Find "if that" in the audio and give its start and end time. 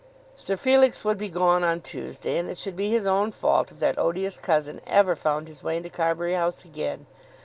3.71-3.99